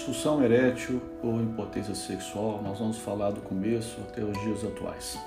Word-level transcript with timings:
Disfunção 0.00 0.42
erétil 0.42 0.98
ou 1.22 1.42
impotência 1.42 1.94
sexual, 1.94 2.62
nós 2.62 2.78
vamos 2.78 2.96
falar 2.96 3.32
do 3.32 3.42
começo 3.42 4.00
até 4.00 4.24
os 4.24 4.32
dias 4.40 4.64
atuais. 4.64 5.18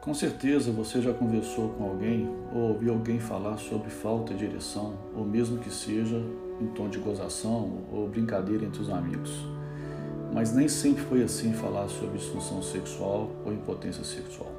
Com 0.00 0.14
certeza 0.14 0.72
você 0.72 1.02
já 1.02 1.12
conversou 1.12 1.68
com 1.74 1.84
alguém 1.84 2.26
ou 2.50 2.70
ouviu 2.70 2.94
alguém 2.94 3.20
falar 3.20 3.58
sobre 3.58 3.90
falta 3.90 4.32
de 4.32 4.46
ereção, 4.46 4.94
ou 5.14 5.22
mesmo 5.22 5.58
que 5.58 5.70
seja 5.70 6.16
em 6.58 6.68
tom 6.68 6.88
de 6.88 6.96
gozação 6.96 7.82
ou 7.92 8.08
brincadeira 8.08 8.64
entre 8.64 8.80
os 8.80 8.88
amigos. 8.88 9.44
Mas 10.32 10.54
nem 10.54 10.66
sempre 10.66 11.02
foi 11.02 11.22
assim 11.22 11.52
falar 11.52 11.88
sobre 11.88 12.16
disfunção 12.16 12.62
sexual 12.62 13.30
ou 13.44 13.52
impotência 13.52 14.02
sexual. 14.02 14.57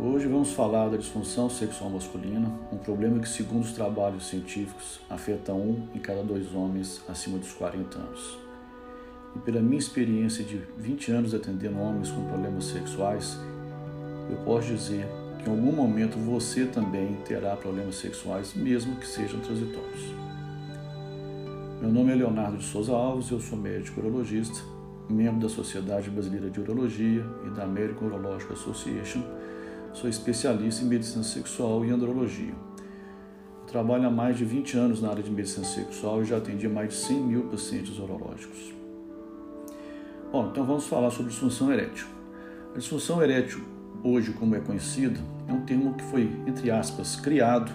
Hoje 0.00 0.28
vamos 0.28 0.52
falar 0.52 0.88
da 0.88 0.96
disfunção 0.96 1.50
sexual 1.50 1.90
masculina, 1.90 2.52
um 2.72 2.76
problema 2.76 3.18
que, 3.18 3.28
segundo 3.28 3.64
os 3.64 3.72
trabalhos 3.72 4.28
científicos, 4.28 5.00
afeta 5.10 5.52
um 5.52 5.88
em 5.92 5.98
cada 5.98 6.22
dois 6.22 6.54
homens 6.54 7.02
acima 7.08 7.36
dos 7.36 7.52
40 7.52 7.98
anos. 7.98 8.38
E 9.34 9.40
pela 9.40 9.60
minha 9.60 9.78
experiência 9.78 10.44
de 10.44 10.62
20 10.76 11.10
anos 11.10 11.34
atendendo 11.34 11.80
homens 11.80 12.12
com 12.12 12.24
problemas 12.28 12.66
sexuais, 12.66 13.36
eu 14.30 14.36
posso 14.44 14.68
dizer 14.68 15.04
que 15.42 15.50
em 15.50 15.52
algum 15.52 15.72
momento 15.72 16.16
você 16.16 16.64
também 16.66 17.16
terá 17.26 17.56
problemas 17.56 17.96
sexuais, 17.96 18.54
mesmo 18.54 18.94
que 18.94 19.06
sejam 19.06 19.40
transitórios. 19.40 20.14
Meu 21.80 21.90
nome 21.90 22.12
é 22.12 22.14
Leonardo 22.14 22.58
de 22.58 22.64
Souza 22.64 22.92
Alves, 22.92 23.30
eu 23.32 23.40
sou 23.40 23.58
médico 23.58 24.00
urologista, 24.00 24.60
membro 25.10 25.40
da 25.40 25.48
Sociedade 25.48 26.08
Brasileira 26.08 26.48
de 26.48 26.60
Urologia 26.60 27.26
e 27.44 27.50
da 27.50 27.64
American 27.64 28.06
Urological 28.06 28.52
Association 28.52 29.24
Sou 29.92 30.08
especialista 30.08 30.84
em 30.84 30.88
medicina 30.88 31.24
sexual 31.24 31.84
e 31.84 31.90
andrologia. 31.90 32.54
Trabalho 33.66 34.06
há 34.06 34.10
mais 34.10 34.38
de 34.38 34.44
20 34.44 34.76
anos 34.76 35.02
na 35.02 35.10
área 35.10 35.22
de 35.22 35.30
medicina 35.30 35.66
sexual 35.66 36.22
e 36.22 36.24
já 36.24 36.36
atendi 36.36 36.68
mais 36.68 36.90
de 36.90 36.94
100 36.94 37.20
mil 37.20 37.42
pacientes 37.44 37.98
urológicos. 37.98 38.72
Bom, 40.30 40.48
então 40.50 40.64
vamos 40.64 40.86
falar 40.86 41.10
sobre 41.10 41.30
disfunção 41.30 41.72
erétil. 41.72 42.06
A 42.74 42.78
disfunção 42.78 43.22
erétil, 43.22 43.64
hoje 44.04 44.32
como 44.32 44.54
é 44.54 44.60
conhecida, 44.60 45.18
é 45.48 45.52
um 45.52 45.62
termo 45.62 45.94
que 45.94 46.04
foi, 46.04 46.30
entre 46.46 46.70
aspas, 46.70 47.16
criado 47.16 47.72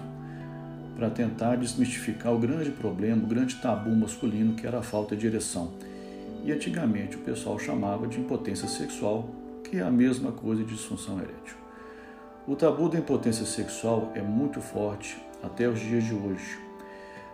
para 0.96 1.10
tentar 1.10 1.58
desmistificar 1.58 2.34
o 2.34 2.40
grande 2.40 2.72
problema, 2.72 3.24
o 3.24 3.28
grande 3.28 3.56
tabu 3.56 3.90
masculino 3.90 4.54
que 4.54 4.66
era 4.66 4.80
a 4.80 4.84
falta 4.84 5.16
de 5.16 5.28
ereção. 5.28 5.74
E 6.46 6.52
antigamente 6.52 7.18
o 7.18 7.20
pessoal 7.20 7.58
chamava 7.58 8.08
de 8.08 8.20
impotência 8.20 8.68
sexual, 8.68 9.30
que 9.64 9.78
é 9.78 9.82
a 9.82 9.92
mesma 9.92 10.32
coisa 10.32 10.64
de 10.64 10.74
disfunção 10.74 11.20
erétil. 11.20 11.63
O 12.46 12.58
tabu 12.58 12.90
da 12.90 13.00
impotência 13.00 13.46
sexual 13.46 14.12
é 14.14 14.22
muito 14.22 14.60
forte 14.60 15.18
até 15.42 15.70
os 15.70 15.80
dias 15.80 16.04
de 16.04 16.14
hoje, 16.14 16.60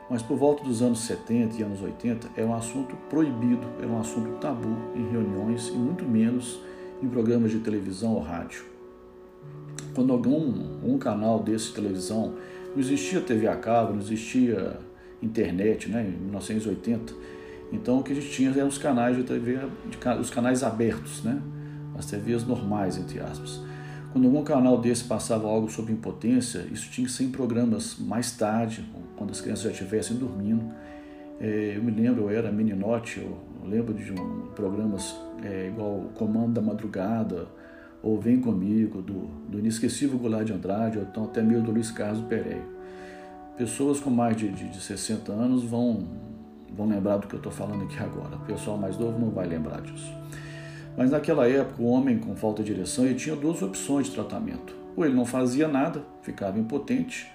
mas 0.07 0.21
por 0.21 0.37
volta 0.37 0.63
dos 0.63 0.83
anos 0.83 0.99
70 0.99 1.57
e 1.57 1.63
anos 1.63 1.81
80 1.81 2.29
é 2.37 2.45
um 2.45 2.53
assunto 2.53 2.95
proibido, 3.09 3.67
é 3.81 3.87
um 3.87 3.99
assunto 3.99 4.39
tabu 4.39 4.77
em 4.95 5.09
reuniões 5.09 5.69
e 5.69 5.71
muito 5.71 6.05
menos 6.05 6.61
em 7.01 7.09
programas 7.09 7.49
de 7.49 7.57
televisão 7.57 8.13
ou 8.13 8.21
rádio. 8.21 8.63
Quando 9.95 10.13
algum 10.13 10.77
um 10.83 10.99
canal 10.99 11.41
desse 11.41 11.69
de 11.69 11.73
televisão, 11.73 12.35
não 12.71 12.79
existia 12.79 13.19
TV 13.19 13.47
a 13.47 13.55
cabo, 13.55 13.93
não 13.93 14.01
existia 14.01 14.77
internet, 15.23 15.89
né, 15.89 16.03
em 16.03 16.23
1980, 16.25 17.15
então 17.71 17.97
o 17.97 18.03
que 18.03 18.11
a 18.11 18.15
gente 18.15 18.29
tinha 18.29 18.51
eram 18.51 18.67
os 18.67 18.77
canais 18.77 19.17
de 19.17 19.23
TV, 19.23 19.57
os 20.21 20.29
canais 20.29 20.61
abertos, 20.61 21.23
né, 21.23 21.41
as 21.97 22.05
TVs 22.05 22.45
normais, 22.45 22.95
entre 22.95 23.19
aspas. 23.19 23.68
Quando 24.11 24.25
algum 24.25 24.43
canal 24.43 24.79
desse 24.79 25.03
passava 25.03 25.47
algo 25.47 25.69
sobre 25.69 25.93
impotência, 25.93 26.65
isso 26.71 26.89
tinha 26.89 27.05
que 27.05 27.13
ser 27.13 27.25
em 27.25 27.31
programas 27.31 27.97
mais 27.99 28.31
tarde, 28.31 28.83
quando 29.15 29.29
as 29.29 29.39
crianças 29.39 29.65
já 29.65 29.71
estivessem 29.71 30.17
dormindo. 30.17 30.63
É, 31.39 31.73
eu 31.77 31.83
me 31.83 31.91
lembro, 31.91 32.23
eu 32.23 32.29
era 32.29 32.51
meninote, 32.51 33.19
eu 33.19 33.37
lembro 33.63 33.93
de 33.93 34.11
um, 34.11 34.47
programas 34.55 35.15
é, 35.43 35.67
igual 35.67 36.09
Comando 36.15 36.53
da 36.53 36.61
Madrugada, 36.61 37.47
ou 38.01 38.19
Vem 38.19 38.39
Comigo, 38.39 39.01
do, 39.01 39.27
do 39.47 39.59
inesquecível 39.59 40.17
Goulart 40.17 40.45
de 40.45 40.53
Andrade, 40.53 40.97
ou 40.97 41.03
então 41.03 41.25
até 41.25 41.41
mesmo 41.41 41.65
do 41.65 41.71
Luiz 41.71 41.91
Carlos 41.91 42.21
Pereira. 42.23 42.65
Pessoas 43.57 43.99
com 43.99 44.09
mais 44.09 44.35
de, 44.35 44.49
de, 44.49 44.69
de 44.69 44.81
60 44.81 45.31
anos 45.31 45.63
vão, 45.63 46.07
vão 46.75 46.87
lembrar 46.87 47.17
do 47.17 47.27
que 47.27 47.35
eu 47.35 47.39
estou 47.39 47.51
falando 47.51 47.83
aqui 47.83 47.99
agora. 47.99 48.37
O 48.37 48.39
pessoal 48.39 48.77
mais 48.77 48.97
novo 48.97 49.19
não 49.19 49.29
vai 49.29 49.45
lembrar 49.45 49.81
disso. 49.81 50.11
Mas 50.99 51.11
naquela 51.11 51.47
época, 51.47 51.81
o 51.81 51.85
homem 51.85 52.19
com 52.19 52.35
falta 52.35 52.61
de 52.61 52.73
ereção 52.73 53.05
ele 53.05 53.15
tinha 53.15 53.33
duas 53.33 53.61
opções 53.61 54.07
de 54.07 54.11
tratamento. 54.11 54.75
Ou 54.97 55.05
ele 55.05 55.15
não 55.15 55.25
fazia 55.25 55.65
nada, 55.65 56.03
ficava 56.21 56.59
impotente, 56.59 57.31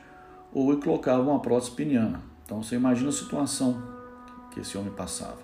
ou 0.53 0.71
ele 0.71 0.83
colocava 0.83 1.23
uma 1.23 1.41
prótese 1.41 1.71
peniana. 1.71 2.21
Então 2.45 2.63
você 2.63 2.75
imagina 2.75 3.09
a 3.09 3.13
situação 3.13 3.83
que 4.51 4.61
esse 4.61 4.77
homem 4.77 4.93
passava. 4.93 5.39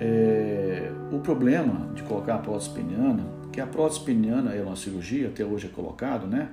É, 0.00 0.90
o 1.12 1.20
problema 1.20 1.94
de 1.94 2.02
colocar 2.02 2.34
a 2.34 2.38
prótese 2.38 2.70
peniana, 2.70 3.24
que 3.52 3.60
a 3.60 3.68
prótese 3.68 4.00
peniana 4.00 4.52
era 4.52 4.66
uma 4.66 4.74
cirurgia, 4.74 5.28
até 5.28 5.44
hoje 5.44 5.68
é 5.68 5.70
colocado, 5.70 6.26
né? 6.26 6.48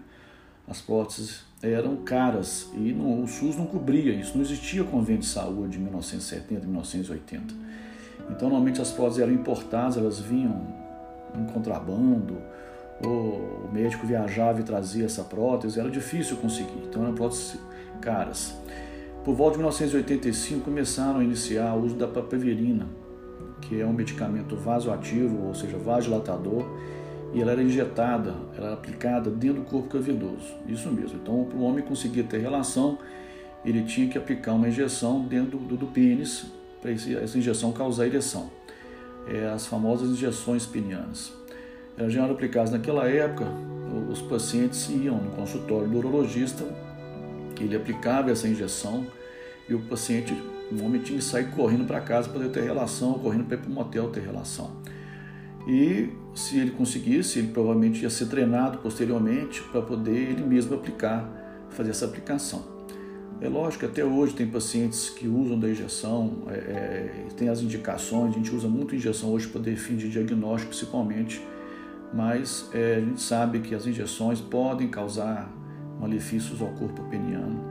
As 0.68 0.79
próteses 0.79 1.46
eram 1.63 1.96
caras 2.03 2.69
e 2.75 2.94
não, 2.94 3.24
o 3.24 3.28
SUS 3.28 3.56
não 3.56 3.66
cobria 3.66 4.13
isso, 4.13 4.35
não 4.35 4.44
existia 4.44 4.84
convênio 4.84 5.22
de 5.22 5.29
saúde 5.29 5.79
em 5.79 5.81
1970, 5.81 6.68
1980. 6.68 7.56
Então, 8.29 8.50
normalmente 8.50 8.81
as 8.81 8.91
próteses 8.91 9.22
eram 9.22 9.34
importadas, 9.34 9.97
elas 9.97 10.19
vinham 10.19 10.62
em 11.35 11.45
contrabando, 11.45 12.38
ou 13.06 13.66
o 13.66 13.69
médico 13.72 14.06
viajava 14.06 14.59
e 14.59 14.63
trazia 14.63 15.06
essa 15.06 15.23
prótese, 15.23 15.79
era 15.79 15.90
difícil 15.90 16.38
conseguir, 16.38 16.84
então 16.88 17.03
eram 17.03 17.13
próteses 17.13 17.57
caras. 18.01 18.56
Por 19.23 19.35
volta 19.35 19.53
de 19.53 19.59
1985 19.59 20.66
começaram 20.66 21.19
a 21.19 21.23
iniciar 21.23 21.73
o 21.75 21.85
uso 21.85 21.95
da 21.95 22.07
papaverina, 22.07 22.88
que 23.62 23.79
é 23.79 23.85
um 23.85 23.94
medicamento 23.94 24.56
vasoativo, 24.56 25.47
ou 25.47 25.53
seja, 25.53 25.78
vasodilatador, 25.78 26.66
e 27.34 27.41
ela 27.41 27.51
era 27.51 27.61
injetada, 27.61 28.34
ela 28.57 28.67
era 28.67 28.73
aplicada 28.73 29.29
dentro 29.29 29.61
do 29.61 29.69
corpo 29.69 29.88
cavernoso, 29.90 30.56
isso 30.67 30.90
mesmo. 30.90 31.19
Então, 31.22 31.46
para 31.46 31.57
o 31.57 31.61
homem 31.61 31.84
conseguir 31.84 32.23
ter 32.23 32.40
relação, 32.40 32.97
ele 33.63 33.84
tinha 33.84 34.07
que 34.07 34.17
aplicar 34.17 34.53
uma 34.53 34.67
injeção 34.67 35.22
dentro 35.22 35.59
do, 35.59 35.78
do 35.78 35.88
pênis 35.88 36.47
para 36.81 36.91
essa 36.91 37.38
injeção 37.38 37.72
causar 37.72 38.06
ereção. 38.06 38.50
É, 39.28 39.47
as 39.47 39.67
famosas 39.67 40.09
injeções 40.09 40.66
penianas. 40.66 41.31
Elas 41.97 42.13
já 42.13 42.23
eram 42.23 42.34
aplicadas 42.34 42.72
naquela 42.72 43.07
época, 43.07 43.45
os 44.09 44.22
pacientes 44.22 44.90
iam 44.90 45.17
no 45.17 45.31
consultório 45.31 45.88
do 45.88 45.97
urologista, 45.97 46.63
ele 47.59 47.75
aplicava 47.75 48.31
essa 48.31 48.47
injeção 48.47 49.06
e 49.67 49.73
o 49.73 49.79
paciente, 49.81 50.34
o 50.72 50.84
homem 50.84 51.01
tinha 51.01 51.19
que 51.19 51.23
sair 51.23 51.51
correndo 51.51 51.85
para 51.85 52.00
casa 52.00 52.29
para 52.29 52.47
ter 52.47 52.62
relação, 52.62 53.13
correndo 53.19 53.46
para 53.46 53.57
ir 53.57 53.59
para 53.59 53.69
o 53.69 53.73
motel 53.73 54.09
ter 54.09 54.22
relação. 54.22 54.72
E 55.67 56.09
se 56.34 56.57
ele 56.57 56.72
conseguisse, 56.72 57.40
ele 57.40 57.50
provavelmente 57.50 58.01
ia 58.01 58.09
ser 58.09 58.28
treinado 58.28 58.78
posteriormente 58.79 59.61
para 59.63 59.81
poder 59.81 60.31
ele 60.31 60.44
mesmo 60.44 60.73
aplicar, 60.73 61.67
fazer 61.69 61.91
essa 61.91 62.06
aplicação. 62.06 62.78
É 63.41 63.47
lógico 63.47 63.79
que 63.79 63.85
até 63.85 64.03
hoje 64.03 64.33
tem 64.33 64.45
pacientes 64.45 65.09
que 65.09 65.25
usam 65.25 65.57
da 65.57 65.69
injeção, 65.69 66.44
é, 66.50 66.53
é, 66.53 67.27
tem 67.38 67.47
as 67.47 67.61
indicações, 67.61 68.33
a 68.33 68.38
gente 68.38 68.53
usa 68.53 68.67
muito 68.67 68.94
injeção 68.94 69.31
hoje 69.31 69.47
para 69.47 69.63
fins 69.77 69.97
de 69.97 70.09
diagnóstico 70.09 70.72
principalmente, 70.72 71.41
mas 72.13 72.69
é, 72.73 72.95
a 72.95 72.99
gente 72.99 73.22
sabe 73.22 73.59
que 73.59 73.73
as 73.73 73.88
injeções 73.88 74.41
podem 74.41 74.89
causar 74.89 75.49
malefícios 76.01 76.61
ao 76.61 76.67
corpo 76.69 77.01
peniano, 77.03 77.61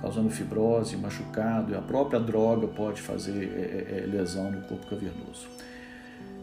causando 0.00 0.30
fibrose, 0.30 0.96
machucado, 0.96 1.72
e 1.72 1.76
a 1.76 1.82
própria 1.82 2.18
droga 2.18 2.66
pode 2.66 3.02
fazer 3.02 3.44
é, 3.44 3.98
é, 3.98 4.04
é, 4.04 4.06
lesão 4.06 4.50
no 4.50 4.62
corpo 4.62 4.86
cavernoso. 4.86 5.48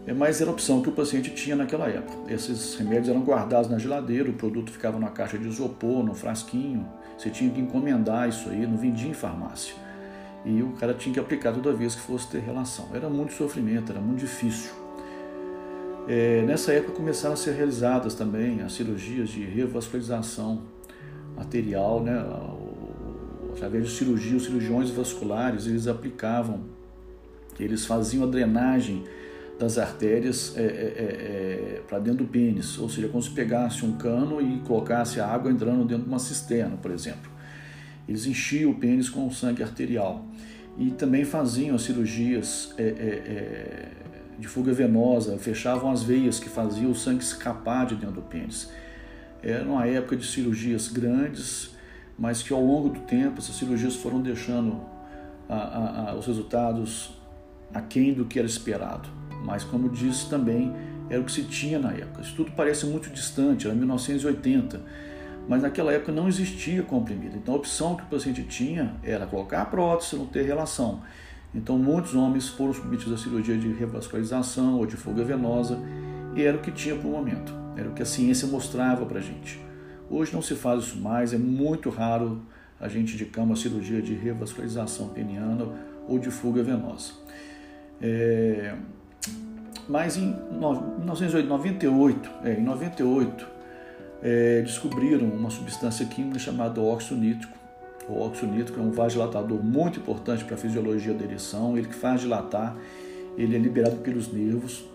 É, 0.07 0.13
mas 0.13 0.40
era 0.40 0.50
a 0.50 0.53
opção 0.53 0.81
que 0.81 0.88
o 0.88 0.94
paciente 0.94 1.29
tinha 1.31 1.53
naquela 1.53 1.90
época. 1.90 2.34
Esses 2.34 2.75
remédios 2.75 3.09
eram 3.09 3.22
guardados 3.22 3.69
na 3.69 3.78
geladeira, 3.78 4.29
o 4.29 4.34
produto 4.34 4.72
ficava 4.72 4.97
na 4.97 5.09
caixa 5.09 5.38
de 5.38 5.45
isopor, 5.45 6.01
no 6.01 6.16
frasquinho, 6.16 6.87
você 7.17 7.29
tinha 7.29 7.52
que 7.52 7.59
encomendar 7.59 8.29
isso 8.29 8.49
aí, 8.49 8.66
não 8.66 8.78
vendia 8.78 9.09
em 9.09 9.14
farmácia. 9.14 9.76
E 10.46 10.64
o 10.64 10.70
cara 10.79 10.93
tinha 10.93 11.14
que 11.14 11.20
aplicar 11.20 11.52
toda 11.52 11.73
vez 11.73 11.93
que 11.93 12.02
fosse 12.02 12.29
ter 12.29 12.40
relação. 12.40 12.87
Era 12.93 13.09
muito 13.09 13.34
sofrimento, 13.34 13.91
era 13.91 13.99
muito 13.99 14.20
difícil. 14.20 14.72
É, 16.08 16.41
nessa 16.43 16.72
época 16.72 16.93
começaram 16.93 17.34
a 17.34 17.37
ser 17.37 17.52
realizadas 17.52 18.16
também 18.16 18.61
as 18.61 18.72
cirurgias 18.72 19.28
de 19.28 19.43
revascularização 19.43 20.61
arterial, 21.35 22.02
né? 22.02 22.26
através 23.52 23.90
de 23.90 23.91
cirurgia, 23.91 24.37
os 24.37 24.46
cirurgiões 24.46 24.90
vasculares, 24.90 25.67
eles 25.67 25.85
aplicavam, 25.85 26.61
eles 27.59 27.85
faziam 27.85 28.23
a 28.23 28.28
drenagem 28.28 29.03
das 29.59 29.77
artérias 29.77 30.53
é, 30.55 30.61
é, 30.61 30.65
é, 30.65 31.77
é 31.77 31.81
para 31.87 31.99
dentro 31.99 32.25
do 32.25 32.31
pênis, 32.31 32.77
ou 32.77 32.89
seja, 32.89 33.07
como 33.07 33.21
se 33.21 33.31
pegasse 33.31 33.85
um 33.85 33.93
cano 33.93 34.39
e 34.41 34.59
colocasse 34.59 35.19
a 35.19 35.27
água 35.27 35.51
entrando 35.51 35.83
dentro 35.85 36.03
de 36.03 36.09
uma 36.09 36.19
cisterna, 36.19 36.77
por 36.77 36.91
exemplo. 36.91 37.31
Eles 38.07 38.25
enchiam 38.25 38.71
o 38.71 38.75
pênis 38.75 39.09
com 39.09 39.29
sangue 39.31 39.63
arterial 39.63 40.25
e 40.77 40.91
também 40.91 41.25
faziam 41.25 41.75
as 41.75 41.81
cirurgias 41.81 42.73
é, 42.77 42.83
é, 42.83 43.89
de 44.39 44.47
fuga 44.47 44.71
venosa, 44.71 45.37
fechavam 45.37 45.91
as 45.91 46.03
veias 46.03 46.39
que 46.39 46.47
faziam 46.47 46.91
o 46.91 46.95
sangue 46.95 47.23
escapar 47.23 47.87
de 47.87 47.95
dentro 47.95 48.15
do 48.15 48.21
pênis. 48.21 48.69
Era 49.41 49.65
uma 49.65 49.85
época 49.87 50.15
de 50.15 50.25
cirurgias 50.25 50.87
grandes, 50.87 51.71
mas 52.17 52.43
que 52.43 52.53
ao 52.53 52.63
longo 52.63 52.89
do 52.89 52.99
tempo 53.01 53.39
essas 53.39 53.55
cirurgias 53.55 53.95
foram 53.95 54.21
deixando 54.21 54.81
a, 55.49 55.55
a, 55.55 56.11
a, 56.11 56.15
os 56.15 56.25
resultados 56.25 57.17
aquém 57.73 58.13
do 58.13 58.25
que 58.25 58.39
era 58.39 58.47
esperado. 58.47 59.09
Mas, 59.47 59.64
como 59.64 59.88
disse 59.88 60.29
também, 60.29 60.76
era 61.09 61.22
o 61.22 61.23
que 61.23 61.32
se 61.32 61.44
tinha 61.44 61.79
na 61.79 61.94
época. 61.94 62.22
Isso 62.22 62.35
tudo 62.35 62.52
parece 62.52 62.85
muito 62.85 63.09
distante, 63.09 63.66
era 63.66 63.73
1980, 63.73 64.82
mas 65.47 65.61
naquela 65.61 65.94
época 65.94 66.11
não 66.11 66.28
existia 66.28 66.84
comprimido. 66.84 67.38
Então 67.38 67.53
a 67.53 67.58
opção 67.58 67.96
que 67.96 68.03
o 68.03 68.08
paciente 68.08 68.44
tinha 68.44 68.96
era 69.02 69.26
colocar 69.26 69.61
a 69.61 69.66
prótese, 69.66 70.17
não 70.17 70.26
ter 70.26 70.44
relação. 70.44 71.02
Então 71.55 71.79
muitos 71.79 72.14
homens 72.14 72.49
foram 72.49 72.73
submetidos 72.73 73.14
à 73.14 73.23
cirurgia 73.23 73.58
de 73.58 73.72
revascularização 73.72 74.79
ou 74.79 74.85
de 74.85 74.97
fuga 74.97 75.23
venosa 75.23 75.79
e 76.35 76.43
era 76.43 76.58
o 76.58 76.59
que 76.59 76.70
tinha 76.70 76.97
para 76.97 77.08
o 77.08 77.11
momento, 77.11 77.53
era 77.78 77.88
o 77.88 77.93
que 77.93 78.02
a 78.02 78.05
ciência 78.05 78.50
mostrava 78.50 79.05
para 79.05 79.20
a 79.20 79.22
gente. 79.22 79.61
Hoje 80.09 80.34
não 80.34 80.41
se 80.41 80.55
faz 80.55 80.84
isso 80.84 80.97
mais, 80.97 81.34
é 81.34 81.38
muito 81.38 81.90
raro 81.90 82.41
a 82.82 82.90
gente 82.90 83.14
indicar 83.14 83.46
uma 83.46 83.55
cirurgia 83.55 84.02
de 84.02 84.14
revascularização 84.14 85.08
peniana 85.08 85.66
ou 86.05 86.20
de 86.20 86.29
fuga 86.29 86.61
venosa. 86.61 87.14
É, 88.02 88.76
mas 89.87 90.17
em 90.17 90.35
1998, 90.51 92.29
é, 92.43 92.53
em 92.53 92.63
98, 92.63 93.47
é, 94.22 94.61
descobriram 94.61 95.28
uma 95.28 95.49
substância 95.49 96.05
química 96.05 96.39
chamada 96.39 96.81
óxido 96.81 97.19
nítrico. 97.19 97.57
O 98.09 98.19
óxido 98.19 98.51
nítrico 98.51 98.79
é 98.79 98.84
um 98.84 98.91
vasodilatador 98.91 99.63
muito 99.63 99.99
importante 99.99 100.43
para 100.45 100.55
a 100.55 100.57
fisiologia 100.57 101.13
da 101.13 101.23
ereção, 101.23 101.78
ele 101.78 101.87
que 101.87 101.95
faz 101.95 102.22
dilatar, 102.22 102.75
ele 103.37 103.55
é 103.55 103.59
liberado 103.59 103.97
pelos 103.97 104.31
nervos 104.31 104.85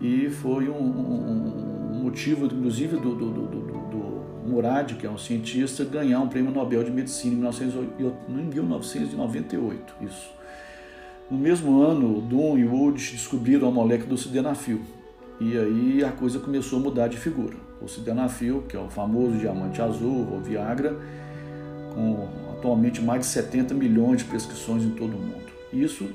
e 0.00 0.28
foi 0.28 0.68
um, 0.68 0.74
um, 0.74 1.92
um 1.92 2.02
motivo, 2.02 2.46
inclusive, 2.46 2.96
do, 2.96 3.14
do, 3.14 3.30
do, 3.30 3.46
do, 3.46 3.66
Murad, 4.46 4.94
que 4.94 5.06
é 5.06 5.10
um 5.10 5.18
cientista, 5.18 5.84
ganhar 5.84 6.20
um 6.20 6.28
prêmio 6.28 6.52
Nobel 6.52 6.84
de 6.84 6.90
Medicina 6.90 7.34
em 7.34 7.38
1998. 8.30 9.94
Isso. 10.00 10.30
No 11.28 11.36
mesmo 11.36 11.82
ano, 11.82 12.20
Dunn 12.20 12.56
e 12.56 12.64
Wood 12.64 12.98
descobriram 12.98 13.66
a 13.66 13.70
molécula 13.70 14.10
do 14.10 14.16
sildenafil. 14.16 14.80
E 15.40 15.58
aí 15.58 16.04
a 16.04 16.12
coisa 16.12 16.38
começou 16.38 16.78
a 16.78 16.82
mudar 16.82 17.08
de 17.08 17.16
figura. 17.16 17.56
O 17.82 17.88
sildenafil, 17.88 18.62
que 18.68 18.76
é 18.76 18.80
o 18.80 18.88
famoso 18.88 19.36
diamante 19.36 19.82
azul, 19.82 20.28
ou 20.32 20.40
Viagra, 20.40 20.96
com 21.92 22.28
atualmente 22.56 23.02
mais 23.02 23.22
de 23.22 23.26
70 23.26 23.74
milhões 23.74 24.18
de 24.18 24.24
prescrições 24.24 24.84
em 24.84 24.90
todo 24.90 25.16
o 25.16 25.20
mundo. 25.20 25.46
Isso 25.72 26.08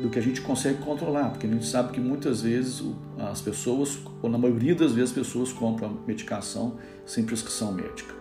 do 0.00 0.08
que 0.08 0.18
a 0.18 0.22
gente 0.22 0.40
consegue 0.40 0.78
controlar, 0.82 1.30
porque 1.30 1.46
a 1.46 1.50
gente 1.50 1.66
sabe 1.66 1.92
que 1.92 2.00
muitas 2.00 2.42
vezes 2.42 2.84
as 3.18 3.40
pessoas, 3.40 3.98
ou 4.22 4.30
na 4.30 4.38
maioria 4.38 4.74
das 4.74 4.92
vezes, 4.92 5.10
as 5.10 5.16
pessoas 5.16 5.52
compram 5.52 5.98
medicação 6.06 6.76
sem 7.04 7.24
prescrição 7.24 7.72
médica. 7.72 8.14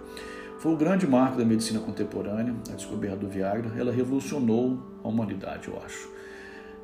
Foi 0.65 0.73
o 0.73 0.77
grande 0.77 1.05
marco 1.05 1.37
da 1.37 1.45
medicina 1.45 1.79
contemporânea, 1.79 2.51
a 2.71 2.73
descoberta 2.73 3.17
do 3.17 3.29
Viagra. 3.29 3.71
Ela 3.79 3.91
revolucionou 3.91 4.79
a 5.03 5.07
humanidade, 5.07 5.67
eu 5.67 5.79
acho. 5.85 6.09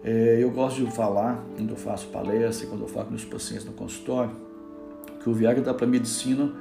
É, 0.04 0.38
eu 0.40 0.52
gosto 0.52 0.86
de 0.86 0.92
falar, 0.92 1.44
quando 1.58 1.72
eu 1.72 1.76
faço 1.76 2.06
palestra, 2.10 2.68
quando 2.68 2.82
eu 2.82 2.88
falo 2.88 3.06
com 3.06 3.14
meus 3.14 3.26
pacientes 3.26 3.66
no 3.66 3.72
consultório, 3.74 4.36
que 5.24 5.28
o 5.28 5.34
Viagra 5.34 5.62
está 5.62 5.74
para 5.74 5.88
a 5.88 5.90
medicina 5.90 6.54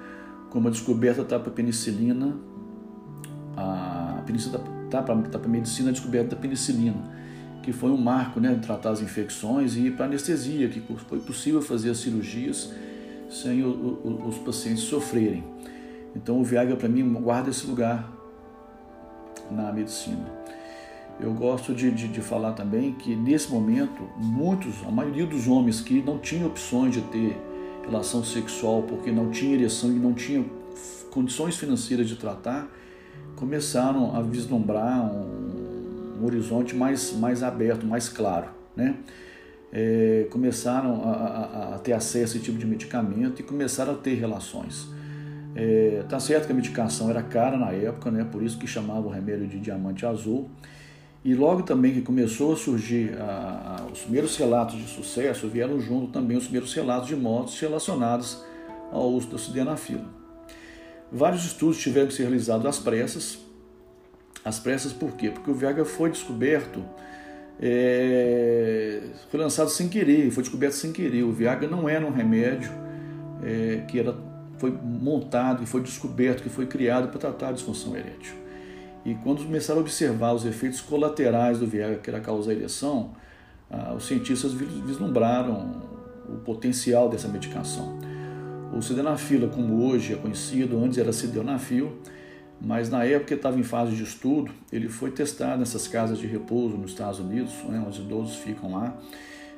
como 0.49 0.69
a 0.69 0.71
descoberta 0.71 1.21
está 1.21 1.39
para 1.39 1.51
a 1.51 1.55
penicilina, 1.55 2.39
a 3.55 4.23
penicilina 4.25 4.63
está 4.87 5.03
para 5.03 5.13
a 5.13 5.47
medicina 5.47 5.91
a 5.91 5.93
descoberta 5.93 6.35
da 6.35 6.41
penicilina, 6.41 6.97
que 7.63 7.71
foi 7.71 7.91
um 7.91 7.99
marco 7.99 8.41
né, 8.41 8.55
de 8.55 8.61
tratar 8.61 8.93
as 8.93 9.03
infecções 9.03 9.77
e 9.77 9.91
para 9.91 10.07
anestesia, 10.07 10.71
que 10.71 10.81
foi 10.81 11.19
possível 11.19 11.61
fazer 11.61 11.91
as 11.91 11.99
cirurgias 11.99 12.73
sem 13.29 13.63
o, 13.63 13.69
o, 13.69 14.27
os 14.27 14.39
pacientes 14.39 14.85
sofrerem. 14.85 15.60
Então 16.15 16.41
o 16.41 16.45
Viagra 16.45 16.77
para 16.77 16.89
mim 16.89 17.09
guarda 17.15 17.51
esse 17.51 17.67
lugar 17.67 18.11
na 19.51 19.73
medicina. 19.73 20.27
Eu 21.21 21.35
gosto 21.35 21.75
de, 21.75 21.91
de, 21.91 22.09
de, 22.09 22.21
falar 22.23 22.53
também 22.53 22.93
que 22.93 23.15
nesse 23.15 23.51
momento 23.51 24.09
muitos, 24.17 24.75
a 24.87 24.91
maioria 24.91 25.27
dos 25.27 25.47
homens 25.47 25.81
que 25.81 26.01
não 26.01 26.19
tinham 26.19 26.47
opções 26.47 26.95
de 26.95 27.03
ter 27.03 27.37
relação 27.85 28.25
sexual 28.25 28.83
porque 28.83 29.11
não 29.11 29.31
tinha 29.31 29.55
ereção 29.55 29.91
e 29.91 29.99
não 29.99 30.15
tinha 30.15 30.45
condições 31.11 31.57
financeiras 31.57 32.09
de 32.09 32.17
tratar, 32.17 32.69
começaram 33.37 34.17
a 34.17 34.23
vislumbrar 34.23 35.13
um, 35.13 36.21
um 36.21 36.25
horizonte 36.25 36.75
mais, 36.75 37.13
mais 37.13 37.43
aberto, 37.43 37.87
mais 37.87 38.09
claro, 38.09 38.49
né? 38.75 38.97
É, 39.73 40.27
começaram 40.31 41.05
a, 41.05 41.13
a, 41.13 41.75
a, 41.75 41.79
ter 41.79 41.93
acesso 41.93 42.35
a 42.35 42.39
esse 42.39 42.45
tipo 42.45 42.59
de 42.59 42.67
medicamento 42.67 43.41
e 43.41 43.43
começaram 43.45 43.93
a 43.93 43.97
ter 43.97 44.15
relações. 44.15 44.89
É, 45.55 46.05
tá 46.09 46.21
certo 46.21 46.47
que 46.47 46.53
a 46.53 46.55
medicação 46.55 47.11
era 47.11 47.23
cara 47.23 47.57
na 47.57 47.73
época, 47.73 48.11
né? 48.11 48.25
Por 48.31 48.43
isso 48.43 48.59
que 48.59 48.67
chamava 48.67 49.07
o 49.07 49.11
remédio 49.11 49.47
de 49.47 49.59
diamante 49.59 50.07
azul. 50.07 50.49
E 51.25 51.35
logo 51.35 51.63
também 51.63 51.93
que 51.93 52.01
começou 52.01 52.55
a 52.55 52.57
surgir 52.57 53.15
a, 53.21 53.79
a, 53.81 53.93
os 53.93 54.01
primeiros 54.01 54.37
relatos 54.37 54.77
de 54.77 54.89
sucesso, 54.89 55.49
vieram 55.49 55.79
junto 55.79 56.13
também 56.13 56.37
os 56.37 56.45
primeiros 56.45 56.73
relatos 56.73 57.09
de 57.09 57.17
mortes 57.17 57.59
relacionados 57.61 58.43
ao 58.91 59.09
uso 59.11 59.29
da 59.29 59.39
sildenafila. 59.39 60.05
Vários 61.13 61.45
estudos 61.45 61.79
tiveram 61.79 62.07
que 62.07 62.15
ser 62.15 62.23
realizados 62.23 62.65
às 62.65 62.79
pressas. 62.79 63.39
Às 64.45 64.59
pressas 64.59 64.93
por 64.93 65.13
quê? 65.17 65.31
Porque 65.31 65.51
o 65.51 65.55
Viagra 65.55 65.85
foi 65.85 66.11
descoberto, 66.11 66.83
é, 67.61 69.03
foi 69.31 69.39
lançado 69.39 69.69
sem 69.69 69.89
querer, 69.89 70.31
foi 70.31 70.43
descoberto 70.43 70.73
sem 70.73 70.93
querer. 70.93 71.25
O 71.25 71.33
Viagra 71.33 71.69
não 71.69 71.87
era 71.87 72.07
um 72.07 72.13
remédio 72.13 72.71
é, 73.43 73.85
que 73.87 73.99
era, 73.99 74.17
foi 74.61 74.71
montado 74.71 75.63
e 75.63 75.67
foi 75.67 75.81
descoberto, 75.81 76.43
que 76.43 76.51
foi 76.51 76.67
criado 76.67 77.09
para 77.09 77.19
tratar 77.19 77.49
a 77.49 77.53
disfunção 77.53 77.97
erétil. 77.97 78.35
E 79.07 79.15
quando 79.15 79.43
começaram 79.43 79.81
a 79.81 79.83
observar 79.83 80.35
os 80.35 80.45
efeitos 80.45 80.83
colaterais 80.83 81.59
do 81.59 81.67
Viagra, 81.67 81.97
que 81.97 82.11
era 82.11 82.21
causar 82.21 82.53
ereção, 82.53 83.13
ah, 83.71 83.95
os 83.97 84.07
cientistas 84.07 84.53
vislumbraram 84.53 85.89
o 86.29 86.37
potencial 86.45 87.09
dessa 87.09 87.27
medicação. 87.27 87.99
O 88.77 88.83
sildenafil, 88.83 89.49
como 89.49 89.87
hoje 89.87 90.13
é 90.13 90.17
conhecido, 90.17 90.79
antes 90.85 90.99
era 90.99 91.13
sildenafil, 91.13 91.97
mas 92.61 92.91
na 92.91 93.03
época 93.05 93.35
estava 93.35 93.59
em 93.59 93.63
fase 93.63 93.97
de 93.97 94.03
estudo, 94.03 94.53
ele 94.71 94.91
foi 94.91 95.11
testado 95.11 95.61
nessas 95.61 95.89
casas 95.89 96.19
de 96.19 96.27
repouso 96.27 96.77
nos 96.77 96.91
Estados 96.91 97.19
Unidos, 97.19 97.55
né, 97.67 97.83
onde 97.85 97.99
os 97.99 98.05
idosos 98.05 98.37
ficam 98.37 98.73
lá, 98.73 98.95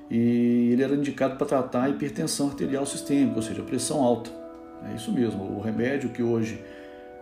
e 0.09 0.71
ele 0.73 0.83
era 0.83 0.95
indicado 0.95 1.37
para 1.37 1.47
tratar 1.47 1.83
a 1.83 1.89
hipertensão 1.91 2.47
arterial 2.47 2.87
sistêmica, 2.87 3.37
ou 3.37 3.43
seja, 3.43 3.63
pressão 3.63 4.01
alta. 4.01 4.42
É 4.91 4.95
isso 4.95 5.13
mesmo, 5.13 5.45
o 5.45 5.61
remédio 5.61 6.11
que 6.11 6.23
hoje 6.23 6.63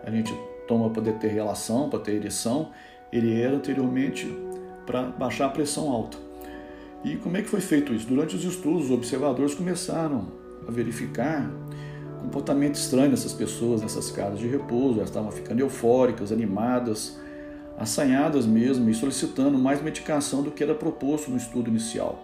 a 0.03 0.09
gente 0.09 0.33
toma 0.67 0.89
para 0.89 1.11
ter 1.13 1.27
relação, 1.27 1.89
para 1.89 1.99
ter 1.99 2.13
ereção, 2.13 2.71
ele 3.11 3.39
era 3.39 3.55
anteriormente 3.55 4.27
para 4.85 5.03
baixar 5.03 5.47
a 5.47 5.49
pressão 5.49 5.89
alta. 5.89 6.17
E 7.03 7.15
como 7.17 7.37
é 7.37 7.41
que 7.41 7.49
foi 7.49 7.61
feito 7.61 7.93
isso? 7.93 8.07
Durante 8.07 8.35
os 8.35 8.43
estudos, 8.43 8.85
os 8.85 8.91
observadores 8.91 9.55
começaram 9.55 10.27
a 10.67 10.71
verificar 10.71 11.49
comportamento 12.21 12.75
estranho 12.75 13.09
dessas 13.09 13.33
pessoas 13.33 13.81
nessas 13.81 14.11
casas 14.11 14.39
de 14.39 14.47
repouso, 14.47 14.97
elas 14.97 15.09
estavam 15.09 15.31
ficando 15.31 15.59
eufóricas, 15.59 16.31
animadas, 16.31 17.19
assanhadas 17.77 18.45
mesmo 18.45 18.89
e 18.89 18.93
solicitando 18.93 19.57
mais 19.57 19.81
medicação 19.81 20.43
do 20.43 20.51
que 20.51 20.63
era 20.63 20.75
proposto 20.75 21.31
no 21.31 21.37
estudo 21.37 21.69
inicial. 21.69 22.23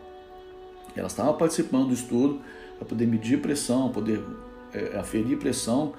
Elas 0.96 1.12
estavam 1.12 1.34
participando 1.34 1.88
do 1.88 1.94
estudo 1.94 2.42
para 2.78 2.88
poder 2.88 3.08
medir 3.08 3.42
pressão, 3.42 3.90
poder 3.90 4.24
aferir 4.98 5.38
pressão 5.38 5.94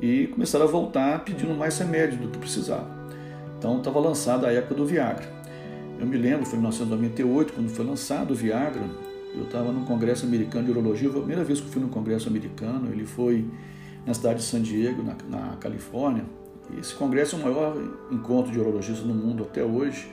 e 0.00 0.28
começaram 0.28 0.64
a 0.64 0.68
voltar 0.68 1.24
pedindo 1.24 1.54
mais 1.54 1.78
remédio 1.78 2.18
do 2.18 2.28
que 2.28 2.38
precisava. 2.38 2.88
Então 3.58 3.78
estava 3.78 3.98
lançada 3.98 4.46
a 4.46 4.52
época 4.52 4.74
do 4.74 4.86
Viagra. 4.86 5.38
Eu 5.98 6.06
me 6.06 6.16
lembro, 6.16 6.46
foi 6.46 6.58
em 6.58 6.62
1998, 6.62 7.52
quando 7.52 7.68
foi 7.68 7.84
lançado 7.84 8.30
o 8.30 8.34
Viagra, 8.34 8.82
eu 9.34 9.42
estava 9.42 9.72
num 9.72 9.84
congresso 9.84 10.24
americano 10.24 10.64
de 10.64 10.70
urologia, 10.70 11.08
foi 11.10 11.18
a 11.18 11.22
primeira 11.22 11.44
vez 11.44 11.60
que 11.60 11.66
eu 11.66 11.72
fui 11.72 11.82
num 11.82 11.88
congresso 11.88 12.28
americano, 12.28 12.90
ele 12.92 13.04
foi 13.04 13.44
na 14.06 14.14
cidade 14.14 14.38
de 14.38 14.44
San 14.44 14.62
Diego, 14.62 15.02
na, 15.02 15.16
na 15.28 15.56
Califórnia. 15.56 16.24
Esse 16.78 16.94
congresso 16.94 17.36
é 17.36 17.38
o 17.38 17.42
maior 17.42 17.76
encontro 18.10 18.52
de 18.52 18.58
urologistas 18.60 19.04
no 19.04 19.14
mundo 19.14 19.42
até 19.42 19.64
hoje. 19.64 20.08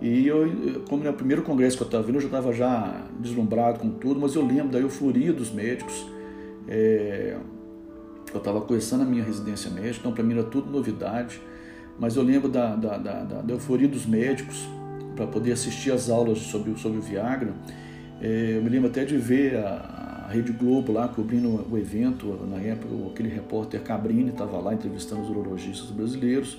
E 0.00 0.26
eu, 0.26 0.82
como 0.88 1.02
no 1.02 1.12
primeiro 1.12 1.42
congresso 1.42 1.76
que 1.76 1.82
eu 1.82 1.86
estava 1.86 2.04
vindo, 2.04 2.16
eu 2.16 2.20
já 2.20 2.26
estava 2.26 2.52
já 2.52 3.06
deslumbrado 3.18 3.78
com 3.78 3.90
tudo, 3.90 4.20
mas 4.20 4.34
eu 4.34 4.44
lembro 4.44 4.68
da 4.68 4.78
euforia 4.78 5.32
dos 5.32 5.50
médicos. 5.50 6.06
É, 6.68 7.36
eu 8.32 8.38
estava 8.38 8.60
começando 8.60 9.02
a 9.02 9.04
minha 9.04 9.22
residência 9.22 9.70
médica, 9.70 10.00
então 10.00 10.12
para 10.12 10.24
mim 10.24 10.34
era 10.34 10.44
tudo 10.44 10.70
novidade. 10.70 11.40
Mas 11.98 12.16
eu 12.16 12.22
lembro 12.22 12.48
da, 12.48 12.76
da, 12.76 12.98
da, 12.98 13.22
da 13.22 13.52
euforia 13.54 13.88
dos 13.88 14.04
médicos 14.04 14.68
para 15.14 15.26
poder 15.26 15.52
assistir 15.52 15.90
às 15.90 16.10
aulas 16.10 16.38
sobre, 16.38 16.76
sobre 16.78 16.98
o 16.98 17.00
Viagra. 17.00 17.54
É, 18.20 18.54
eu 18.56 18.62
me 18.62 18.68
lembro 18.68 18.88
até 18.90 19.04
de 19.04 19.16
ver 19.16 19.56
a, 19.56 20.26
a 20.28 20.30
Rede 20.30 20.52
Globo 20.52 20.92
lá 20.92 21.08
cobrindo 21.08 21.66
o 21.70 21.78
evento. 21.78 22.26
Na 22.50 22.58
época, 22.58 22.92
aquele 23.10 23.28
repórter 23.28 23.80
Cabrini 23.82 24.30
estava 24.30 24.58
lá 24.58 24.74
entrevistando 24.74 25.22
os 25.22 25.30
urologistas 25.30 25.90
brasileiros 25.90 26.58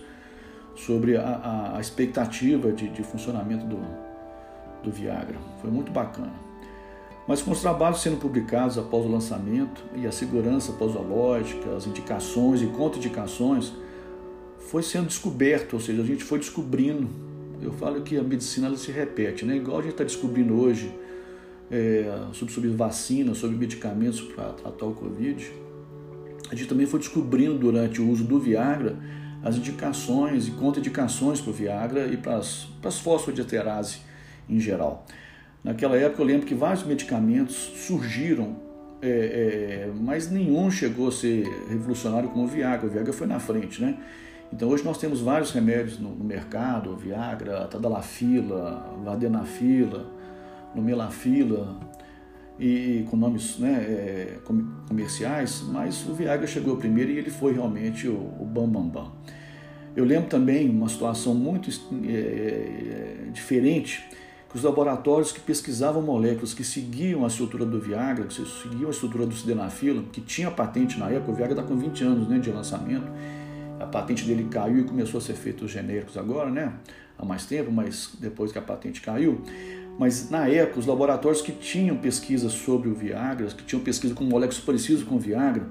sobre 0.75 1.17
a, 1.17 1.21
a, 1.21 1.77
a 1.77 1.81
expectativa 1.81 2.71
de, 2.71 2.89
de 2.89 3.03
funcionamento 3.03 3.65
do, 3.65 3.79
do 4.83 4.91
Viagra. 4.91 5.37
Foi 5.61 5.69
muito 5.69 5.91
bacana. 5.91 6.46
Mas 7.27 7.41
com 7.41 7.51
os 7.51 7.59
trabalhos 7.61 8.01
sendo 8.01 8.17
publicados 8.17 8.77
após 8.77 9.05
o 9.05 9.09
lançamento 9.09 9.83
e 9.95 10.07
a 10.07 10.11
segurança 10.11 10.71
posológica, 10.73 11.75
as 11.75 11.85
indicações 11.85 12.61
e 12.61 12.67
contraindicações, 12.67 13.73
foi 14.59 14.81
sendo 14.81 15.07
descoberto, 15.07 15.73
ou 15.73 15.79
seja, 15.79 16.01
a 16.01 16.05
gente 16.05 16.23
foi 16.23 16.39
descobrindo 16.39 17.27
eu 17.61 17.71
falo 17.73 18.01
que 18.01 18.17
a 18.17 18.23
medicina 18.23 18.67
ela 18.67 18.77
se 18.77 18.91
repete, 18.91 19.45
né? 19.45 19.55
Igual 19.55 19.79
a 19.79 19.81
gente 19.81 19.91
está 19.91 20.03
descobrindo 20.03 20.59
hoje 20.59 20.93
é, 21.71 22.25
sobre, 22.33 22.53
sobre 22.53 22.69
vacinas, 22.69 23.37
sobre 23.37 23.57
medicamentos 23.57 24.21
para 24.21 24.53
tratar 24.53 24.85
o 24.85 24.93
Covid, 24.93 25.51
a 26.49 26.55
gente 26.55 26.67
também 26.67 26.85
foi 26.85 26.99
descobrindo 26.99 27.57
durante 27.57 28.01
o 28.01 28.09
uso 28.09 28.23
do 28.23 28.39
Viagra 28.39 28.97
as 29.43 29.55
indicações 29.55 30.47
e 30.47 30.51
contraindicações 30.51 31.41
para 31.41 31.49
o 31.49 31.53
Viagra 31.53 32.07
e 32.07 32.17
para 32.17 32.37
as 32.37 32.99
fosfodiesterase 32.99 33.99
em 34.49 34.59
geral. 34.59 35.05
Naquela 35.67 35.97
época 35.97 36.21
eu 36.21 36.25
lembro 36.25 36.47
que 36.47 36.55
vários 36.55 36.85
medicamentos 36.85 37.53
surgiram, 37.75 38.55
é, 39.01 39.09
é, 39.09 39.91
mas 39.99 40.31
nenhum 40.31 40.71
chegou 40.71 41.09
a 41.09 41.11
ser 41.11 41.43
revolucionário 41.67 42.29
como 42.29 42.45
o 42.45 42.47
Viagra. 42.47 42.87
O 42.87 42.89
Viagra 42.89 43.11
foi 43.11 43.27
na 43.27 43.37
frente, 43.37 43.81
né? 43.81 43.97
Então 44.53 44.69
hoje 44.69 44.85
nós 44.85 44.97
temos 44.97 45.19
vários 45.19 45.51
remédios 45.51 45.99
no, 45.99 46.15
no 46.15 46.23
mercado, 46.23 46.95
Viagra, 46.95 47.67
Tadalafila, 47.67 48.97
Vardenafila, 49.03 50.09
Numelafila, 50.73 51.77
e, 52.57 53.05
com 53.09 53.17
nomes 53.17 53.59
né, 53.59 53.73
é, 53.73 54.37
comerciais, 54.87 55.65
mas 55.67 56.07
o 56.07 56.13
Viagra 56.13 56.47
chegou 56.47 56.77
primeiro 56.77 57.11
e 57.11 57.17
ele 57.17 57.29
foi 57.29 57.51
realmente 57.51 58.07
o, 58.07 58.13
o 58.15 58.45
bam, 58.45 58.69
bam, 58.69 58.87
bam. 58.87 59.11
Eu 59.93 60.05
lembro 60.05 60.29
também 60.29 60.69
uma 60.69 60.87
situação 60.87 61.35
muito 61.35 61.69
é, 62.07 62.13
é, 62.13 63.31
diferente, 63.33 64.07
que 64.49 64.55
os 64.55 64.63
laboratórios 64.63 65.31
que 65.31 65.39
pesquisavam 65.39 66.01
moléculas 66.01 66.53
que 66.53 66.63
seguiam 66.63 67.25
a 67.25 67.27
estrutura 67.27 67.65
do 67.65 67.79
Viagra, 67.79 68.25
que 68.25 68.33
seguiam 68.33 68.87
a 68.87 68.91
estrutura 68.91 69.25
do 69.25 69.35
Sildenafila, 69.35 70.03
que 70.11 70.21
tinha 70.21 70.49
patente 70.49 70.97
na 70.97 71.09
época, 71.09 71.31
o 71.31 71.35
Viagra 71.35 71.59
está 71.59 71.67
com 71.67 71.77
20 71.77 72.03
anos 72.03 72.27
né, 72.27 72.39
de 72.39 72.49
lançamento, 72.49 73.07
a 73.79 73.85
patente 73.85 74.25
dele 74.25 74.47
caiu 74.49 74.79
e 74.79 74.83
começou 74.83 75.17
a 75.17 75.21
ser 75.21 75.33
feito 75.33 75.65
os 75.65 75.71
genéricos 75.71 76.17
agora, 76.17 76.49
né? 76.49 76.73
Há 77.17 77.25
mais 77.25 77.45
tempo, 77.45 77.71
mas 77.71 78.11
depois 78.19 78.51
que 78.51 78.57
a 78.57 78.61
patente 78.61 79.01
caiu. 79.01 79.41
Mas 79.97 80.29
na 80.29 80.47
época, 80.47 80.79
os 80.79 80.85
laboratórios 80.85 81.41
que 81.41 81.51
tinham 81.51 81.97
pesquisa 81.97 82.49
sobre 82.49 82.89
o 82.89 82.93
Viagra, 82.93 83.47
que 83.47 83.63
tinham 83.63 83.83
pesquisa 83.83 84.13
com 84.13 84.23
moléculas 84.23 84.59
parecidas 84.59 85.03
com 85.03 85.15
o 85.15 85.19
Viagra, 85.19 85.67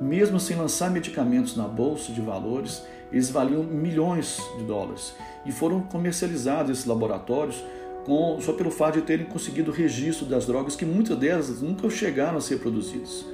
mesmo 0.00 0.38
sem 0.38 0.56
lançar 0.56 0.90
medicamentos 0.90 1.56
na 1.56 1.66
bolsa 1.66 2.12
de 2.12 2.20
valores, 2.20 2.82
eles 3.12 3.30
valiam 3.30 3.62
milhões 3.62 4.40
de 4.58 4.64
dólares. 4.64 5.14
E 5.44 5.52
foram 5.52 5.80
comercializados 5.80 6.70
esses 6.70 6.84
laboratórios 6.84 7.62
com, 8.04 8.38
só 8.40 8.52
pelo 8.52 8.70
fato 8.70 9.00
de 9.00 9.02
terem 9.02 9.26
conseguido 9.26 9.70
registro 9.70 10.26
das 10.26 10.46
drogas, 10.46 10.76
que 10.76 10.84
muitas 10.84 11.16
delas 11.16 11.60
nunca 11.60 11.88
chegaram 11.90 12.38
a 12.38 12.40
ser 12.40 12.58
produzidas. 12.58 13.26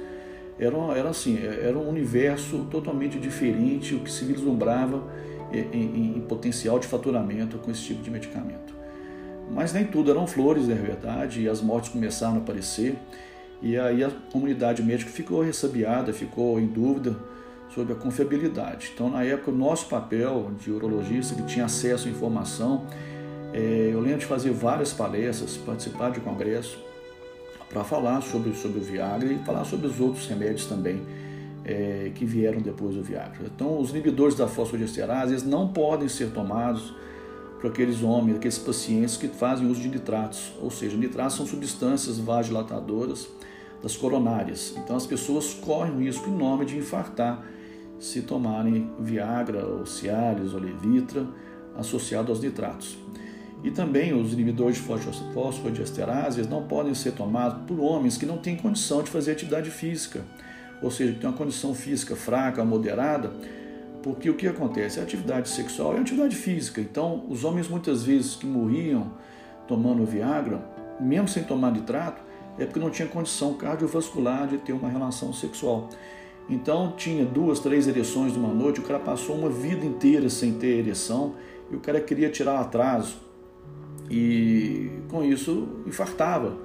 Era, 0.57 0.77
era 0.95 1.09
assim, 1.09 1.39
era 1.43 1.77
um 1.77 1.89
universo 1.89 2.67
totalmente 2.69 3.19
diferente, 3.19 3.95
o 3.95 3.99
que 3.99 4.11
se 4.11 4.25
vislumbrava 4.25 5.03
em, 5.51 5.59
em, 5.59 6.17
em 6.17 6.21
potencial 6.21 6.79
de 6.79 6.87
faturamento 6.87 7.57
com 7.57 7.71
esse 7.71 7.81
tipo 7.81 8.01
de 8.01 8.09
medicamento. 8.09 8.73
Mas 9.51 9.73
nem 9.73 9.85
tudo 9.85 10.11
eram 10.11 10.25
flores, 10.25 10.69
é 10.69 10.75
verdade, 10.75 11.41
e 11.41 11.49
as 11.49 11.61
mortes 11.61 11.89
começaram 11.89 12.35
a 12.35 12.37
aparecer. 12.37 12.95
E 13.61 13.77
aí 13.77 14.03
a 14.03 14.09
comunidade 14.31 14.81
médica 14.81 15.11
ficou 15.11 15.41
ressabiada, 15.41 16.13
ficou 16.13 16.59
em 16.59 16.67
dúvida 16.67 17.15
sobre 17.73 17.93
a 17.93 17.95
confiabilidade. 17.95 18.91
Então, 18.93 19.09
na 19.09 19.23
época, 19.23 19.51
o 19.51 19.55
nosso 19.55 19.87
papel 19.87 20.51
de 20.59 20.71
urologista, 20.71 21.35
que 21.35 21.43
tinha 21.43 21.65
acesso 21.65 22.07
à 22.07 22.11
informação, 22.11 22.85
é, 22.87 23.20
eu 23.53 23.99
lembro 23.99 24.19
de 24.19 24.25
fazer 24.25 24.51
várias 24.51 24.93
palestras, 24.93 25.57
participar 25.57 26.11
de 26.11 26.19
congresso, 26.19 26.79
para 27.69 27.83
falar 27.83 28.21
sobre, 28.21 28.53
sobre 28.53 28.79
o 28.79 28.81
Viagra 28.81 29.31
e 29.31 29.39
falar 29.39 29.63
sobre 29.63 29.87
os 29.87 29.99
outros 29.99 30.27
remédios 30.27 30.65
também 30.65 31.01
é, 31.63 32.11
que 32.13 32.25
vieram 32.25 32.61
depois 32.61 32.95
do 32.95 33.03
Viagra. 33.03 33.45
Então, 33.45 33.79
os 33.79 33.91
inibidores 33.91 34.35
da 34.35 34.47
fosfodiesterase 34.47 35.33
eles 35.33 35.43
não 35.43 35.69
podem 35.69 36.07
ser 36.09 36.31
tomados 36.31 36.93
para 37.59 37.69
aqueles 37.69 38.01
homens, 38.01 38.37
aqueles 38.37 38.57
pacientes 38.57 39.15
que 39.17 39.27
fazem 39.27 39.69
uso 39.69 39.81
de 39.81 39.87
nitratos, 39.87 40.51
ou 40.59 40.71
seja, 40.71 40.97
nitratos 40.97 41.37
são 41.37 41.45
substâncias 41.45 42.17
vasodilatadoras 42.17 43.29
das 43.81 43.95
coronárias. 43.95 44.73
Então 44.77 44.95
as 44.95 45.05
pessoas 45.05 45.53
correm 45.53 45.95
o 45.95 45.99
risco 45.99 46.27
enorme 46.27 46.65
de 46.65 46.77
infartar 46.77 47.45
se 47.99 48.23
tomarem 48.23 48.89
Viagra, 48.99 49.65
ou 49.65 49.85
Cialis, 49.85 50.53
ou 50.53 50.59
Levitra 50.59 51.25
associado 51.77 52.31
aos 52.31 52.41
nitratos. 52.41 52.97
E 53.63 53.69
também 53.69 54.13
os 54.13 54.33
inibidores 54.33 54.77
de 54.77 54.83
fosfodiesterase 55.33 56.47
não 56.47 56.63
podem 56.63 56.95
ser 56.95 57.11
tomados 57.11 57.63
por 57.67 57.79
homens 57.79 58.17
que 58.17 58.25
não 58.25 58.37
têm 58.37 58.55
condição 58.55 59.03
de 59.03 59.09
fazer 59.09 59.31
atividade 59.31 59.69
física, 59.69 60.25
ou 60.81 60.89
seja, 60.89 61.13
que 61.13 61.19
têm 61.19 61.29
uma 61.29 61.37
condição 61.37 61.75
física 61.75 62.15
fraca, 62.15 62.65
moderada, 62.65 63.31
porque 64.01 64.29
o 64.29 64.33
que 64.33 64.47
acontece? 64.47 64.99
A 64.99 65.03
atividade 65.03 65.47
sexual 65.47 65.95
é 65.95 65.99
atividade 65.99 66.35
física. 66.35 66.81
Então, 66.81 67.23
os 67.29 67.43
homens 67.43 67.67
muitas 67.67 68.03
vezes 68.03 68.35
que 68.35 68.47
morriam 68.47 69.11
tomando 69.67 70.03
Viagra, 70.05 70.59
mesmo 70.99 71.27
sem 71.27 71.43
tomar 71.43 71.71
nitrato, 71.71 72.21
é 72.57 72.65
porque 72.65 72.79
não 72.79 72.89
tinha 72.89 73.07
condição 73.07 73.53
cardiovascular 73.53 74.47
de 74.47 74.57
ter 74.57 74.73
uma 74.73 74.89
relação 74.89 75.31
sexual. 75.31 75.89
Então, 76.49 76.93
tinha 76.97 77.23
duas, 77.23 77.59
três 77.59 77.87
ereções 77.87 78.33
numa 78.33 78.53
noite, 78.53 78.79
o 78.79 78.83
cara 78.83 78.99
passou 78.99 79.35
uma 79.35 79.49
vida 79.49 79.85
inteira 79.85 80.29
sem 80.29 80.53
ter 80.53 80.79
ereção 80.79 81.35
e 81.69 81.75
o 81.75 81.79
cara 81.79 82.01
queria 82.01 82.29
tirar 82.29 82.55
o 82.55 82.57
atraso. 82.57 83.30
E 84.11 84.91
com 85.07 85.23
isso, 85.23 85.69
infartava 85.87 86.57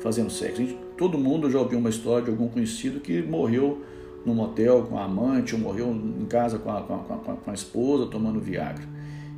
fazendo 0.00 0.30
sexo. 0.30 0.62
Todo 0.96 1.18
mundo 1.18 1.50
já 1.50 1.58
ouviu 1.58 1.78
uma 1.78 1.90
história 1.90 2.24
de 2.24 2.30
algum 2.30 2.48
conhecido 2.48 2.98
que 2.98 3.20
morreu 3.20 3.84
no 4.24 4.34
motel 4.34 4.84
com 4.84 4.98
a 4.98 5.04
amante 5.04 5.54
ou 5.54 5.60
morreu 5.60 5.90
em 5.90 6.24
casa 6.24 6.58
com 6.58 6.70
a, 6.70 6.80
com 6.80 6.94
a, 6.94 6.98
com 6.98 7.32
a, 7.32 7.36
com 7.36 7.50
a 7.50 7.54
esposa 7.54 8.06
tomando 8.06 8.40
Viagra. 8.40 8.84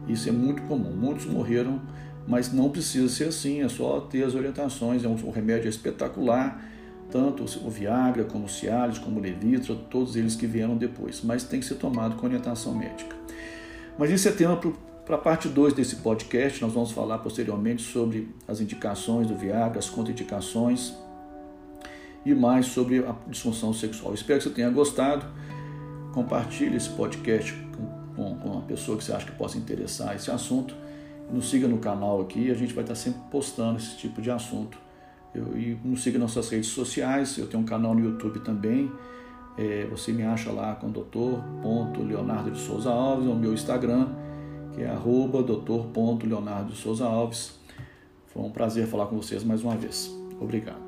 Isso 0.06 0.28
é 0.28 0.32
muito 0.32 0.62
comum. 0.62 0.92
Muitos 0.92 1.26
morreram, 1.26 1.82
mas 2.28 2.52
não 2.52 2.70
precisa 2.70 3.08
ser 3.08 3.24
assim, 3.24 3.62
é 3.62 3.68
só 3.68 3.98
ter 3.98 4.22
as 4.22 4.36
orientações. 4.36 5.02
É 5.02 5.08
um, 5.08 5.16
o 5.24 5.30
remédio 5.30 5.66
é 5.66 5.70
espetacular, 5.70 6.64
tanto 7.10 7.44
o 7.64 7.70
Viagra, 7.70 8.22
como 8.22 8.44
o 8.44 8.48
Cialis, 8.48 8.98
como 8.98 9.18
o 9.18 9.22
Levitra, 9.22 9.74
todos 9.90 10.14
eles 10.14 10.36
que 10.36 10.46
vieram 10.46 10.76
depois, 10.76 11.20
mas 11.24 11.42
tem 11.42 11.58
que 11.58 11.66
ser 11.66 11.76
tomado 11.76 12.14
com 12.14 12.26
orientação 12.26 12.76
médica. 12.76 13.16
Mas 13.98 14.10
isso 14.12 14.28
é 14.28 14.32
tema 14.32 14.56
para 14.56 14.70
a 15.14 15.18
parte 15.18 15.48
2 15.48 15.72
desse 15.72 15.96
podcast, 15.96 16.60
nós 16.60 16.72
vamos 16.72 16.90
falar 16.90 17.18
posteriormente 17.18 17.82
sobre 17.82 18.28
as 18.48 18.60
indicações 18.60 19.28
do 19.28 19.36
Viagra, 19.36 19.78
as 19.78 19.88
contraindicações 19.88 20.92
e 22.24 22.34
mais 22.34 22.66
sobre 22.66 22.98
a 22.98 23.14
disfunção 23.28 23.72
sexual. 23.72 24.12
Espero 24.12 24.40
que 24.40 24.48
você 24.48 24.54
tenha 24.54 24.68
gostado. 24.68 25.24
Compartilhe 26.12 26.76
esse 26.76 26.88
podcast 26.88 27.54
com, 28.16 28.36
com 28.36 28.48
uma 28.48 28.62
pessoa 28.62 28.98
que 28.98 29.04
você 29.04 29.12
acha 29.12 29.26
que 29.26 29.32
possa 29.32 29.56
interessar 29.56 30.16
esse 30.16 30.28
assunto. 30.28 30.74
Nos 31.30 31.48
siga 31.48 31.68
no 31.68 31.78
canal 31.78 32.20
aqui, 32.20 32.50
a 32.50 32.54
gente 32.54 32.74
vai 32.74 32.82
estar 32.82 32.96
sempre 32.96 33.20
postando 33.30 33.78
esse 33.78 33.96
tipo 33.96 34.20
de 34.20 34.30
assunto. 34.30 34.76
Eu, 35.32 35.56
e 35.56 35.78
nos 35.84 36.02
siga 36.02 36.18
nas 36.18 36.34
nossas 36.34 36.50
redes 36.50 36.70
sociais, 36.70 37.38
eu 37.38 37.46
tenho 37.46 37.62
um 37.62 37.66
canal 37.66 37.94
no 37.94 38.00
YouTube 38.00 38.40
também. 38.40 38.90
É, 39.56 39.86
você 39.88 40.12
me 40.12 40.24
acha 40.24 40.50
lá 40.50 40.74
com 40.74 40.90
doutor.leonardo 40.90 42.50
de 42.50 42.58
Souza 42.58 42.90
Alves, 42.90 43.28
é 43.28 43.30
o 43.30 43.36
meu 43.36 43.54
Instagram, 43.54 44.08
que 44.76 44.82
é 44.82 44.90
arroba 44.90 45.42
doutor.leonardo 45.42 46.74
Souza 46.74 47.06
Alves. 47.06 47.58
Foi 48.26 48.42
um 48.42 48.50
prazer 48.50 48.86
falar 48.86 49.06
com 49.06 49.16
vocês 49.16 49.42
mais 49.42 49.64
uma 49.64 49.74
vez. 49.74 50.14
Obrigado. 50.38 50.85